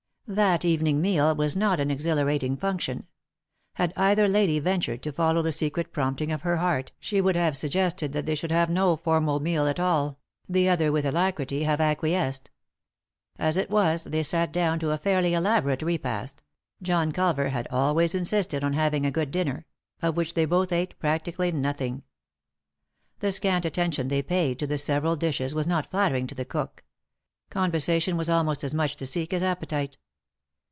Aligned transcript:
That 0.27 0.63
evening 0.63 1.01
meal 1.01 1.35
was 1.35 1.57
not 1.57 1.81
an 1.81 1.91
exhilarating 1.91 2.55
function. 2.55 3.05
Had 3.73 3.91
either 3.97 4.29
lady 4.29 4.59
ventured 4.59 5.03
to 5.03 5.11
follow 5.11 5.41
the 5.41 5.51
secret 5.51 5.91
prompting 5.91 6.31
of 6.31 6.43
her 6.43 6.55
heart 6.55 6.93
she 7.01 7.19
would 7.19 7.35
have 7.35 7.57
suggested 7.57 8.13
that 8.13 8.25
they 8.25 8.35
should 8.35 8.51
have 8.53 8.69
no 8.69 8.95
formal 8.95 9.41
meal 9.41 9.67
at 9.67 9.77
all; 9.77 10.21
the 10.47 10.69
other 10.69 10.85
would 10.89 11.03
with 11.03 11.13
alacrity 11.13 11.63
have 11.63 11.81
acquiesced. 11.81 12.49
As 13.37 13.57
it 13.57 13.69
was, 13.69 14.05
they 14.05 14.23
sat 14.23 14.53
down 14.53 14.79
to 14.79 14.91
a 14.91 14.97
fairly 14.97 15.33
elaborate 15.33 15.81
repast— 15.81 16.41
John 16.81 17.11
Culver 17.11 17.49
had 17.49 17.67
always 17.69 18.15
insisted 18.15 18.63
on 18.63 18.71
having 18.71 19.05
a 19.05 19.11
good 19.11 19.31
dinner— 19.31 19.65
of 20.03 20.15
which 20.15 20.33
they 20.33 20.45
both 20.45 20.71
ate 20.71 20.97
practically 20.97 21.51
nothing. 21.51 22.03
The 23.19 23.33
scant 23.33 23.65
attention 23.65 24.07
they 24.07 24.21
paid 24.23 24.59
to 24.59 24.67
the 24.67 24.77
several 24.77 25.17
dishes 25.17 25.53
was 25.53 25.67
not 25.67 25.91
nattering 25.91 26.25
to 26.29 26.35
the 26.35 26.45
cook. 26.45 26.85
Conversation 27.49 28.15
was 28.15 28.29
almost 28.29 28.63
as 28.63 28.73
much 28.73 28.95
to 28.95 29.05
seek 29.05 29.33
as 29.33 29.43
appetite. 29.43 29.97